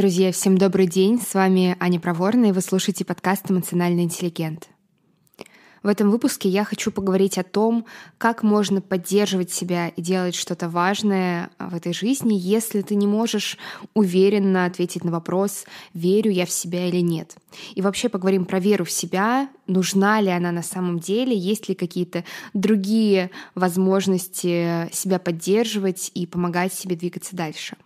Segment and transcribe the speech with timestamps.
[0.00, 1.20] Друзья, всем добрый день.
[1.20, 4.70] С вами Аня Проворная, и вы слушаете подкаст «Эмоциональный интеллигент».
[5.82, 7.84] В этом выпуске я хочу поговорить о том,
[8.16, 13.58] как можно поддерживать себя и делать что-то важное в этой жизни, если ты не можешь
[13.92, 17.36] уверенно ответить на вопрос, верю я в себя или нет.
[17.74, 21.74] И вообще поговорим про веру в себя, нужна ли она на самом деле, есть ли
[21.74, 27.76] какие-то другие возможности себя поддерживать и помогать себе двигаться дальше.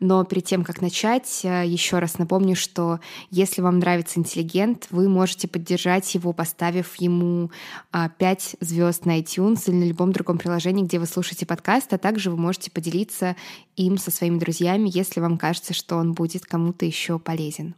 [0.00, 5.08] Но перед тем, как начать, э, еще раз напомню, что если вам нравится интеллигент, вы
[5.08, 7.50] можете поддержать его, поставив ему
[7.92, 11.98] 5 а, звезд на iTunes или на любом другом приложении, где вы слушаете подкаст, а
[11.98, 13.36] также вы можете поделиться
[13.76, 17.74] им со своими друзьями, если вам кажется, что он будет кому-то еще полезен.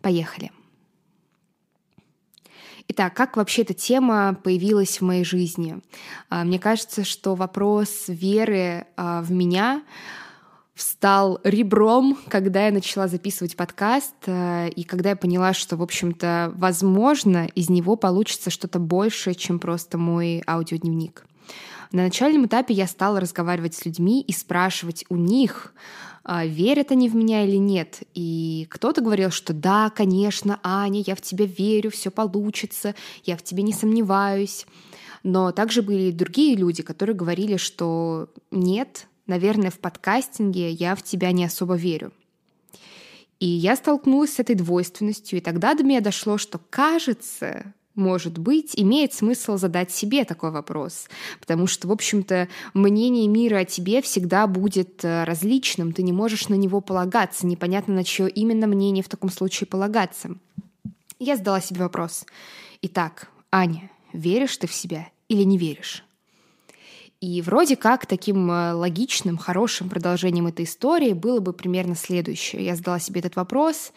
[0.00, 0.52] Поехали.
[2.90, 5.78] Итак, как вообще эта тема появилась в моей жизни?
[6.30, 9.82] А, мне кажется, что вопрос веры а, в меня
[10.78, 16.52] встал ребром, когда я начала записывать подкаст, э, и когда я поняла, что, в общем-то,
[16.54, 21.26] возможно, из него получится что-то большее, чем просто мой аудиодневник.
[21.90, 25.74] На начальном этапе я стала разговаривать с людьми и спрашивать у них,
[26.22, 28.02] а, верят они в меня или нет.
[28.14, 33.42] И кто-то говорил, что да, конечно, Аня, я в тебя верю, все получится, я в
[33.42, 34.64] тебе не сомневаюсь.
[35.24, 41.02] Но также были и другие люди, которые говорили, что нет, наверное, в подкастинге я в
[41.02, 42.12] тебя не особо верю.
[43.40, 48.72] И я столкнулась с этой двойственностью, и тогда до меня дошло, что кажется, может быть,
[48.74, 51.08] имеет смысл задать себе такой вопрос.
[51.40, 56.48] Потому что, в общем-то, мнение мира о тебе всегда будет э, различным, ты не можешь
[56.48, 60.36] на него полагаться, непонятно, на чье именно мнение в таком случае полагаться.
[61.20, 62.24] Я задала себе вопрос.
[62.82, 66.04] Итак, Аня, веришь ты в себя или не веришь?
[67.20, 72.64] И вроде как таким э, логичным, хорошим продолжением этой истории было бы примерно следующее.
[72.64, 73.92] Я задала себе этот вопрос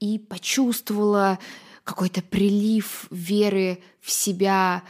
[0.00, 1.38] и почувствовала
[1.84, 4.82] какой-то прилив веры в себя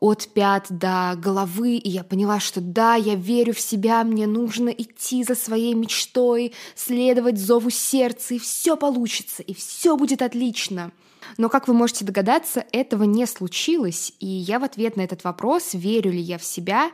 [0.00, 4.68] от пят до головы, и я поняла, что да, я верю в себя, мне нужно
[4.68, 10.92] идти за своей мечтой, следовать зову сердца, и все получится, и все будет отлично.
[11.38, 15.74] Но, как вы можете догадаться, этого не случилось, и я в ответ на этот вопрос,
[15.74, 16.90] верю ли я в себя,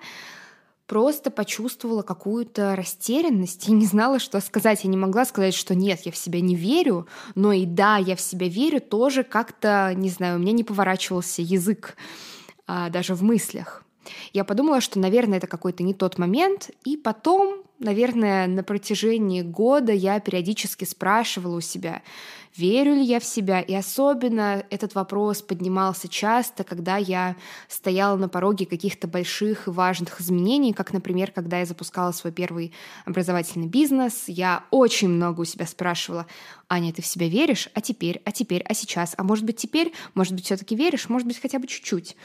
[0.86, 4.82] просто почувствовала какую-то растерянность и не знала, что сказать.
[4.82, 8.16] Я не могла сказать, что нет, я в себя не верю, но и да, я
[8.16, 11.96] в себя верю, тоже как-то, не знаю, у меня не поворачивался язык
[12.66, 13.84] а, даже в мыслях.
[14.32, 19.92] Я подумала, что, наверное, это какой-то не тот момент, и потом наверное, на протяжении года
[19.92, 22.02] я периодически спрашивала у себя,
[22.56, 27.36] верю ли я в себя, и особенно этот вопрос поднимался часто, когда я
[27.68, 32.72] стояла на пороге каких-то больших и важных изменений, как, например, когда я запускала свой первый
[33.06, 36.26] образовательный бизнес, я очень много у себя спрашивала,
[36.68, 37.68] Аня, ты в себя веришь?
[37.74, 38.20] А теперь?
[38.24, 38.62] А теперь?
[38.62, 39.14] А сейчас?
[39.16, 39.92] А может быть теперь?
[40.14, 41.08] Может быть все-таки веришь?
[41.08, 42.16] Может быть хотя бы чуть-чуть?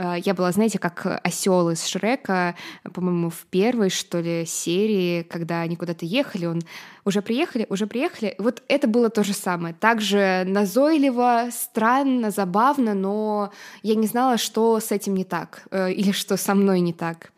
[0.00, 2.54] Э, я была, знаете, как осел из Шрека,
[2.94, 6.62] по-моему, в первой, что ли, серии, когда они куда-то ехали, он
[7.04, 8.34] уже приехали, уже приехали.
[8.38, 9.74] Вот это было то же самое.
[9.74, 13.52] Также назойливо, странно, забавно, но
[13.82, 17.32] я не знала, что с этим не так, э, или что со мной не так.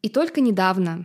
[0.00, 1.04] И только недавно,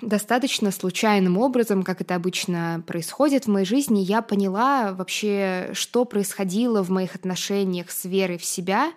[0.00, 6.82] достаточно случайным образом, как это обычно происходит в моей жизни, я поняла вообще, что происходило
[6.82, 8.92] в моих отношениях с верой в себя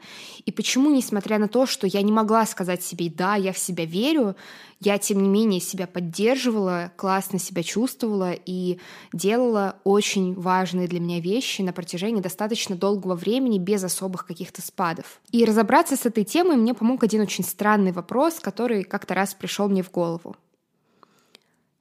[0.46, 3.86] и почему, несмотря на то, что я не могла сказать себе «да, я в себя
[3.86, 4.36] верю»,
[4.82, 8.80] я, тем не менее, себя поддерживала, классно себя чувствовала и
[9.12, 15.20] делала очень важные для меня вещи на протяжении достаточно долгого времени без особых каких-то спадов.
[15.32, 19.68] И разобраться с этой темой мне помог один очень странный вопрос, который как-то раз пришел
[19.68, 20.38] мне в голову.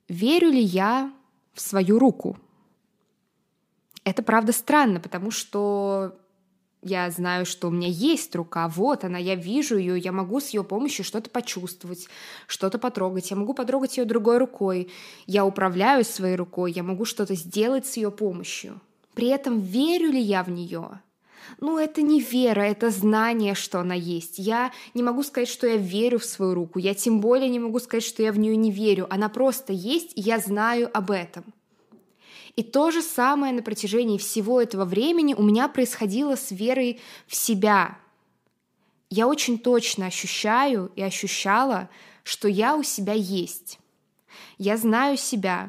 [0.09, 1.13] Верю ли я
[1.53, 2.39] в свою руку?
[4.05, 6.19] Это правда странно, потому что
[6.81, 10.49] я знаю, что у меня есть рука, вот она, я вижу ее, я могу с
[10.51, 12.09] ее помощью что-то почувствовать,
[12.47, 14.91] что-то потрогать, я могу потрогать ее другой рукой,
[15.27, 18.81] я управляю своей рукой, я могу что-то сделать с ее помощью.
[19.15, 21.01] При этом верю ли я в нее?
[21.61, 24.39] Ну, это не вера, это знание, что она есть.
[24.39, 27.79] Я не могу сказать, что я верю в свою руку, я тем более не могу
[27.79, 29.07] сказать, что я в нее не верю.
[29.11, 31.45] Она просто есть, и я знаю об этом.
[32.57, 37.37] И то же самое на протяжении всего этого времени у меня происходило с верой в
[37.37, 37.99] себя.
[39.11, 41.89] Я очень точно ощущаю и ощущала,
[42.25, 43.79] что я у себя есть.
[44.59, 45.69] Я знаю себя,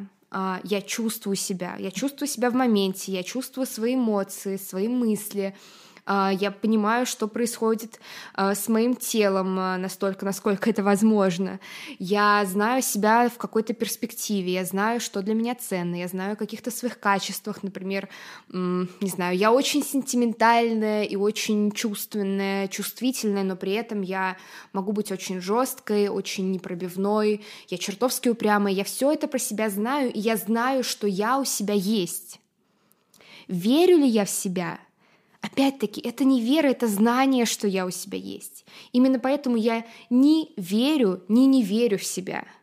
[0.63, 5.88] я чувствую себя, я чувствую себя в моменте, я чувствую свои эмоции, свои мысли, а,
[6.09, 7.99] я понимаю, что происходит
[8.33, 11.59] а, с моим телом настолько, насколько это возможно.
[11.99, 16.35] Я знаю себя в какой-то перспективе, я знаю, что для меня ценно, я знаю о
[16.35, 18.09] каких-то своих качествах, например,
[18.51, 24.37] не знаю, я очень сентиментальная и очень чувственная, чувствительная, но при этом я
[24.73, 30.11] могу быть очень жесткой, очень непробивной, я чертовски упрямая, я все это про себя знаю,
[30.11, 32.39] и я знаю, что я у себя есть.
[33.47, 34.79] Верю ли я в себя?
[35.41, 38.65] Опять-таки, это не вера, это знание, что я у себя есть.
[38.91, 42.45] Именно поэтому я не верю, ни не верю в себя—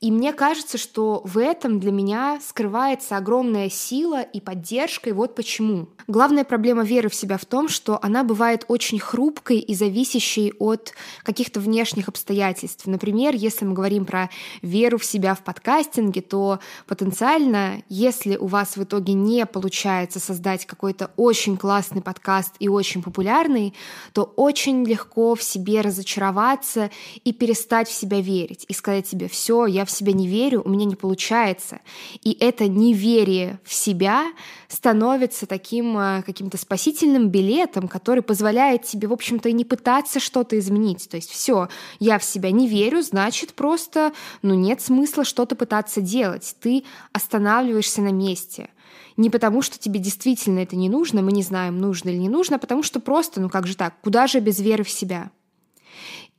[0.00, 5.34] и мне кажется, что в этом для меня скрывается огромная сила и поддержка, и вот
[5.34, 5.88] почему.
[6.06, 10.92] Главная проблема веры в себя в том, что она бывает очень хрупкой и зависящей от
[11.22, 12.86] каких-то внешних обстоятельств.
[12.86, 14.28] Например, если мы говорим про
[14.60, 20.66] веру в себя в подкастинге, то потенциально, если у вас в итоге не получается создать
[20.66, 23.72] какой-то очень классный подкаст и очень популярный,
[24.12, 26.90] то очень легко в себе разочароваться
[27.24, 30.68] и перестать в себя верить и сказать себе, все, я в себя не верю, у
[30.68, 31.80] меня не получается.
[32.22, 34.24] И это неверие в себя
[34.68, 40.58] становится таким э, каким-то спасительным билетом, который позволяет тебе, в общем-то, и не пытаться что-то
[40.58, 41.08] изменить.
[41.08, 41.68] То есть все,
[41.98, 44.12] я в себя не верю, значит просто,
[44.42, 46.56] ну нет смысла что-то пытаться делать.
[46.60, 48.70] Ты останавливаешься на месте.
[49.16, 52.56] Не потому, что тебе действительно это не нужно, мы не знаем, нужно или не нужно,
[52.56, 55.30] а потому что просто, ну как же так, куда же без веры в себя?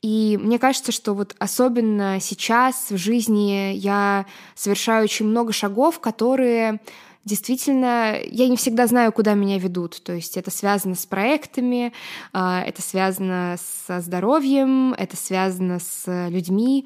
[0.07, 4.25] И мне кажется, что вот особенно сейчас в жизни я
[4.55, 6.79] совершаю очень много шагов, которые
[7.25, 10.01] действительно, я не всегда знаю, куда меня ведут.
[10.01, 11.91] То есть это связано с проектами,
[12.31, 16.85] а, это связано со здоровьем, это связано с людьми.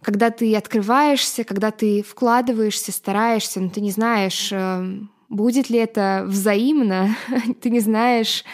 [0.00, 6.24] Когда ты открываешься, когда ты вкладываешься, стараешься, но ты не знаешь, э, будет ли это
[6.28, 7.16] взаимно,
[7.60, 8.44] ты не знаешь,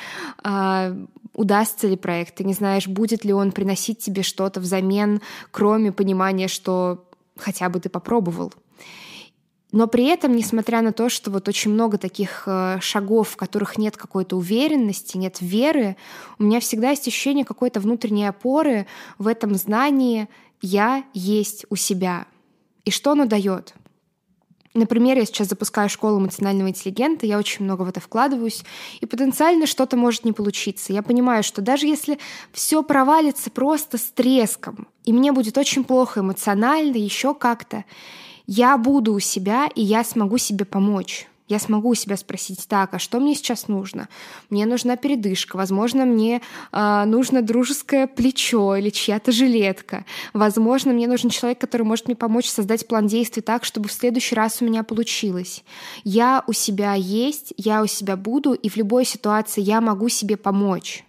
[0.42, 0.96] а,
[1.38, 6.48] удастся ли проект, ты не знаешь, будет ли он приносить тебе что-то взамен, кроме понимания,
[6.48, 7.04] что
[7.36, 8.52] хотя бы ты попробовал.
[9.70, 13.78] Но при этом, несмотря на то, что вот очень много таких э, шагов, в которых
[13.78, 15.96] нет какой-то уверенности, нет веры,
[16.40, 18.86] у меня всегда есть ощущение какой-то внутренней опоры
[19.18, 20.28] в этом знании
[20.60, 22.26] «я есть у себя».
[22.84, 23.74] И что оно дает?
[24.74, 28.64] Например, я сейчас запускаю школу эмоционального интеллигента, я очень много в это вкладываюсь,
[29.00, 30.92] и потенциально что-то может не получиться.
[30.92, 32.18] Я понимаю, что даже если
[32.52, 37.84] все провалится просто с треском, и мне будет очень плохо эмоционально, еще как-то,
[38.46, 41.28] я буду у себя, и я смогу себе помочь.
[41.48, 44.08] Я смогу у себя спросить, так, а что мне сейчас нужно?
[44.50, 46.42] Мне нужна передышка, возможно, мне
[46.72, 50.04] э, нужно дружеское плечо или чья-то жилетка.
[50.34, 54.34] Возможно, мне нужен человек, который может мне помочь создать план действий так, чтобы в следующий
[54.34, 55.64] раз у меня получилось.
[56.04, 60.36] Я у себя есть, я у себя буду, и в любой ситуации я могу себе
[60.36, 61.04] помочь.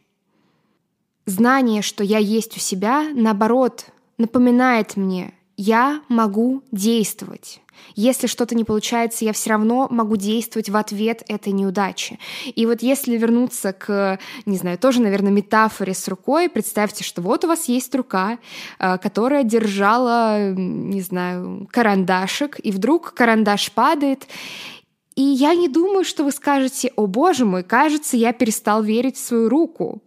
[1.26, 3.88] Знание, что я есть у себя, наоборот,
[4.18, 7.60] напоминает мне, я могу действовать.
[7.96, 12.20] Если что-то не получается, я все равно могу действовать в ответ этой неудачи.
[12.56, 17.44] И вот если вернуться к, не знаю, тоже, наверное, метафоре с рукой, представьте, что вот
[17.46, 18.40] у вас есть рука,
[18.80, 24.28] э, которая держала, не знаю, карандашик, и вдруг карандаш падает,
[25.20, 29.20] и я не думаю, что вы скажете, о боже мой, кажется, я перестал верить в
[29.20, 30.02] свою руку.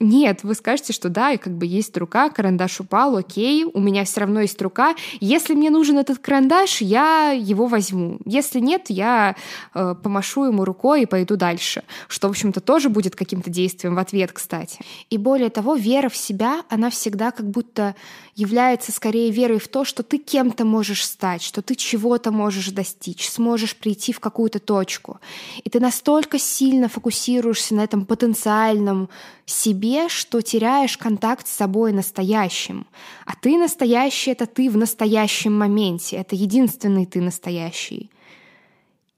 [0.00, 4.04] Нет, вы скажете, что да, и как бы есть рука, карандаш упал, окей, у меня
[4.04, 4.94] все равно есть рука.
[5.18, 8.20] Если мне нужен этот карандаш, я его возьму.
[8.24, 9.34] Если нет, я
[9.74, 11.82] э, помашу ему рукой и пойду дальше.
[12.06, 14.78] Что, в общем-то, тоже будет каким-то действием в ответ, кстати.
[15.10, 17.96] И более того, вера в себя, она всегда как будто
[18.36, 23.28] является скорее верой в то, что ты кем-то можешь стать, что ты чего-то можешь достичь,
[23.28, 25.18] сможешь прийти в какую-то точку.
[25.64, 29.08] И ты настолько сильно фокусируешься на этом потенциальном
[29.44, 32.86] себе, что теряешь контакт с собой настоящим.
[33.26, 38.10] А ты настоящий— это ты в настоящем моменте, это единственный ты настоящий.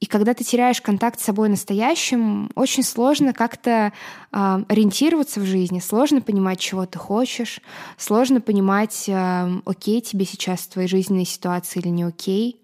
[0.01, 3.93] И когда ты теряешь контакт с собой настоящим, очень сложно как-то
[4.33, 7.61] э, ориентироваться в жизни, сложно понимать, чего ты хочешь,
[7.99, 12.59] сложно понимать, э, окей тебе сейчас в твоей жизненной ситуации или не окей.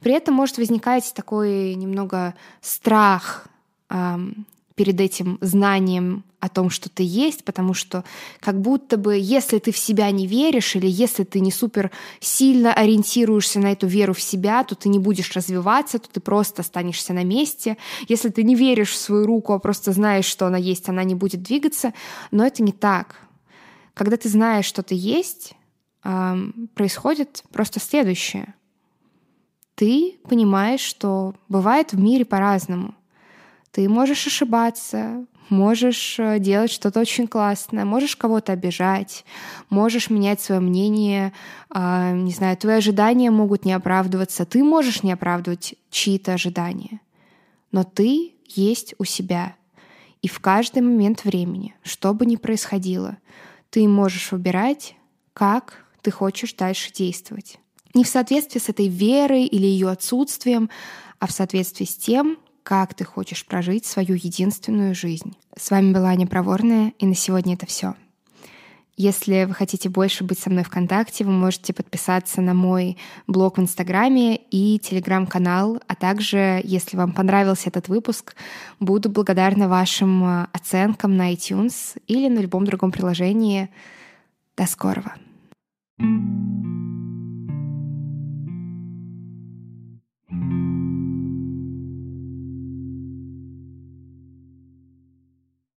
[0.00, 3.46] При этом может возникать такой немного страх
[3.90, 4.16] э,
[4.74, 8.04] перед этим знанием о том, что ты есть, потому что
[8.40, 11.90] как будто бы, если ты в себя не веришь или если ты не супер
[12.20, 16.62] сильно ориентируешься на эту веру в себя, то ты не будешь развиваться, то ты просто
[16.62, 17.76] останешься на месте.
[18.08, 21.14] Если ты не веришь в свою руку, а просто знаешь, что она есть, она не
[21.14, 21.94] будет двигаться.
[22.30, 23.16] Но это не так.
[23.94, 25.54] Когда ты знаешь, что ты есть,
[26.02, 28.54] происходит просто следующее.
[29.76, 32.94] Ты понимаешь, что бывает в мире по-разному—
[33.74, 39.24] ты можешь ошибаться, можешь э, делать что-то очень классное, можешь кого-то обижать,
[39.68, 41.32] можешь менять свое мнение,
[41.74, 47.00] э, не знаю, твои ожидания могут не оправдываться, ты можешь не оправдывать чьи-то ожидания,
[47.72, 49.56] но ты есть у себя.
[50.22, 53.18] И в каждый момент времени, что бы ни происходило,
[53.70, 54.94] ты можешь выбирать,
[55.32, 57.58] как ты хочешь дальше действовать.
[57.92, 60.70] Не в соответствии с этой верой или ее отсутствием,
[61.18, 65.36] а в соответствии с тем, как ты хочешь прожить свою единственную жизнь.
[65.56, 67.94] С вами была Аня Проворная, и на сегодня это все.
[68.96, 73.58] Если вы хотите больше быть со мной в контакте, вы можете подписаться на мой блог
[73.58, 78.36] в Инстаграме и Телеграм-канал, а также, если вам понравился этот выпуск,
[78.78, 83.68] буду благодарна вашим э, оценкам на iTunes или на любом другом приложении.
[84.56, 85.14] До скорого!
[85.96, 86.83] thank you